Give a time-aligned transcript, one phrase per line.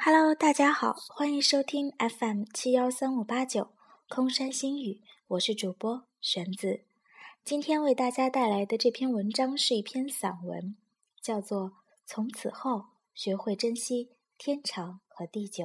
[0.00, 3.72] Hello，大家好，欢迎收听 FM 七幺三五八九
[4.08, 6.84] 空山新语，我是主播玄子。
[7.44, 10.76] 今天为大家带来的这篇文章是一篇散文，
[11.20, 11.62] 叫做
[12.06, 15.64] 《从此后学会珍惜天长和地久》。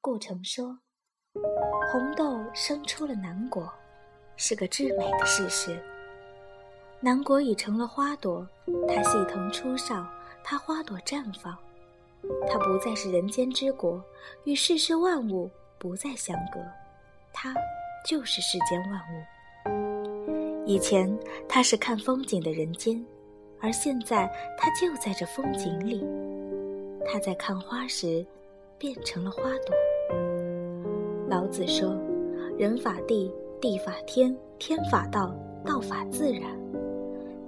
[0.00, 0.78] 顾城说
[1.90, 3.68] ：“红豆生出了南国，
[4.36, 5.82] 是个至美的事实。
[7.00, 8.48] 南国已成了花朵，
[8.86, 10.08] 它细藤初上，
[10.44, 11.58] 它花朵绽放。”
[12.48, 14.02] 它不再是人间之国，
[14.44, 16.60] 与世事万物不再相隔，
[17.32, 17.54] 它
[18.06, 20.64] 就是世间万物。
[20.66, 21.16] 以前
[21.48, 23.02] 它是看风景的人间，
[23.60, 26.04] 而现在它就在这风景里。
[27.10, 28.26] 它在看花时，
[28.76, 29.74] 变成了花朵。
[31.26, 31.96] 老子说
[32.58, 36.54] ：“人法地，地法天，天法道，道法自然。”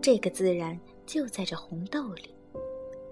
[0.01, 2.35] 这个自然就在这红豆里。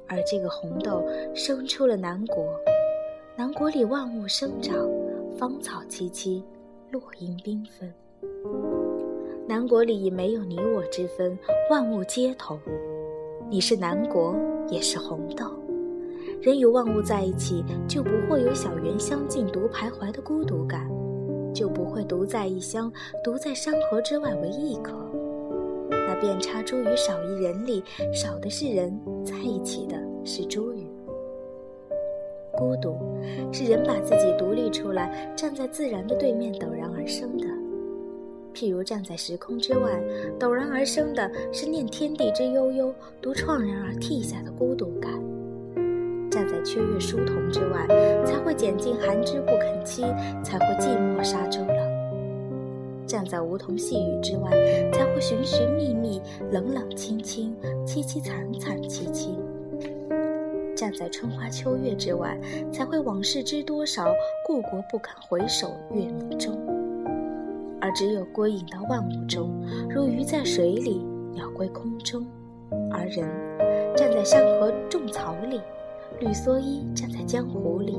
[0.09, 1.05] 而这个红豆
[1.35, 2.45] 生出了南国，
[3.37, 4.75] 南国里万物生长，
[5.37, 6.43] 芳草萋萋，
[6.91, 7.93] 落英缤纷。
[9.47, 11.39] 南国里没有你我之分，
[11.71, 12.59] 万物皆同。
[13.51, 14.35] 你是南国，
[14.69, 15.47] 也是红豆。
[16.43, 20.89] 人与万物在一起，就不会有小园香径独徘徊的孤独感，
[21.55, 22.93] 就不会独在异乡，
[23.25, 24.93] 独在山河之外为异客。
[26.21, 28.93] 遍插茱萸少一人里，少的是人
[29.25, 30.85] 在一起的是茱萸。
[32.53, 32.97] 孤独，
[33.53, 37.47] 是人把自己独立出来，站在自然的对面陡然而生的。
[38.53, 40.03] 譬如站在时空之外，
[40.41, 45.13] 陡然而生的是念天地之悠悠，独怆然而涕下的孤独感。
[46.31, 47.87] 站在缺月疏桐之外，
[48.27, 50.03] 才会拣尽寒枝不肯栖，
[50.43, 51.98] 才会寂寞沙洲冷。
[53.09, 54.51] 站在梧桐细雨之外，
[54.93, 56.21] 才会寻寻觅觅，
[56.53, 57.57] 冷冷清清，
[57.87, 59.31] 凄凄惨惨戚戚。
[60.77, 62.39] 站在春花秋月之外，
[62.71, 64.07] 才会往事知多少，
[64.47, 66.55] 故国不堪回首月明中。
[67.81, 69.51] 而只有归隐到万物中，
[69.89, 72.25] 如鱼在水里，鸟归空中。
[72.93, 73.27] 而人
[73.97, 75.59] 站在山河种草里，
[76.21, 77.99] 绿蓑衣站在江湖里。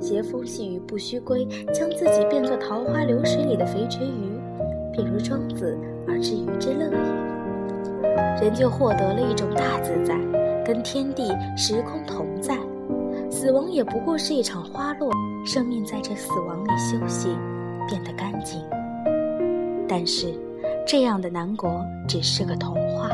[0.00, 4.38] 斜风细雨不须归，将自己变作桃花流水里的肥垂鱼，
[4.92, 5.76] 便如庄子
[6.06, 8.42] 而知鱼之乐也。
[8.42, 10.16] 人就获得了一种大自在，
[10.64, 12.56] 跟天地时空同在。
[13.30, 15.10] 死亡也不过是一场花落，
[15.44, 17.28] 生命在这死亡里休息，
[17.88, 18.62] 变得干净。
[19.88, 20.28] 但是，
[20.86, 23.08] 这样的南国只是个童话，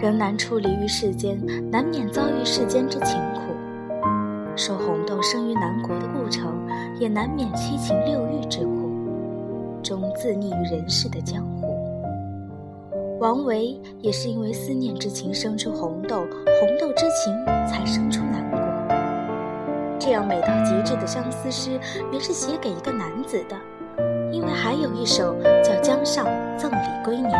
[0.00, 1.40] 人难出离于世间，
[1.70, 3.40] 难免遭遇世间之情苦。
[4.58, 6.52] 说红豆生于南国的故城，
[6.98, 8.90] 也难免七情六欲之苦，
[9.84, 11.68] 终自溺于人世的江湖。
[13.20, 16.16] 王维也是因为思念之情生出红豆，
[16.60, 17.32] 红豆之情
[17.68, 18.58] 才生出南国。
[19.96, 21.78] 这样美到极致的相思诗，
[22.10, 23.56] 原是写给一个男子的，
[24.32, 26.26] 因为还有一首叫《江上
[26.58, 27.30] 赠李龟年》，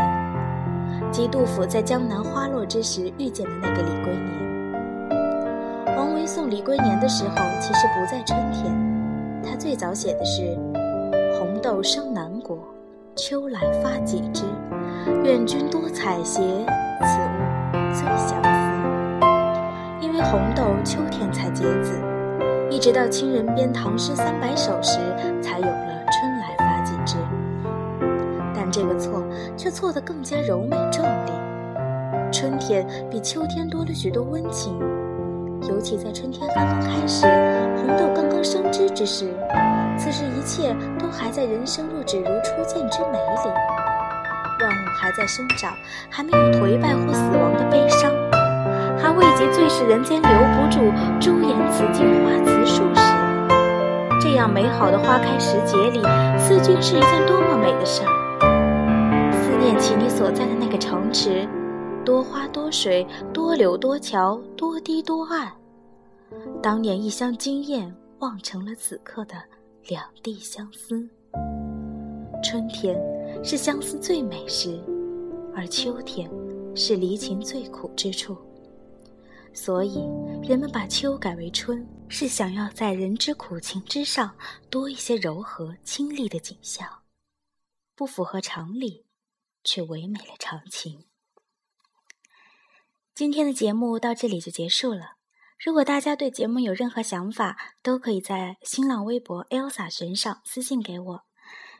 [1.11, 4.48] 即杜甫在江南花落之时遇见的那个李龟年。
[6.29, 8.71] 送李龟年的时候，其实不在春天。
[9.43, 10.55] 他最早写的是
[11.41, 12.59] “红豆生南国，
[13.17, 14.45] 秋来发几枝。
[15.25, 16.67] 愿君多采撷，
[17.01, 19.25] 此物最相思。”
[20.05, 21.99] 因为红豆秋天才结籽，
[22.69, 24.99] 一直到清人编《唐诗三百首》时，
[25.41, 27.17] 才有了“春来发几枝”。
[28.55, 29.25] 但这个错
[29.57, 31.33] 却错得更加柔美壮丽。
[32.31, 34.79] 春天比秋天多了许多温情。
[35.69, 37.27] 尤其在春天刚刚开始，
[37.77, 39.27] 红豆刚刚生枝之时，
[39.99, 43.51] 此时一切都还在人生若只如初见之美里，
[44.61, 45.71] 万物还在生长，
[46.09, 48.11] 还没有颓败或死亡的悲伤，
[48.99, 50.91] 还未及最是人间留不住
[51.21, 53.03] 朱颜辞镜花辞树时，
[54.21, 56.01] 这样美好的花开时节里，
[56.39, 59.31] 思君是一件多么美的事儿！
[59.33, 61.47] 思念起你所在的那个城池。
[62.09, 65.55] 多花多水，多柳多桥，多堤多岸。
[66.63, 69.35] 当年一厢惊艳，望成了此刻的
[69.89, 71.07] 两地相思。
[72.43, 72.99] 春天
[73.45, 74.83] 是相思最美时，
[75.55, 76.31] 而秋天
[76.75, 78.35] 是离情最苦之处。
[79.53, 80.09] 所以，
[80.43, 84.35] 人们把秋改为春，是想要在人之苦情之上
[84.71, 86.89] 多一些柔和清丽的景象，
[87.95, 89.05] 不符合常理，
[89.63, 91.05] 却唯美了长情。
[93.19, 95.17] 今天的节目到这里就结束了。
[95.59, 101.25] 如果大家对节目有任何想法，都可以在新浪微博 Elsa 悬上私信给我。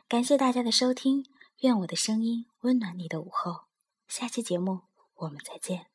[0.09, 1.25] 感谢大家的收听，
[1.61, 3.61] 愿我的声音温暖你的午后。
[4.09, 4.81] 下期节目
[5.15, 5.88] 我们再见。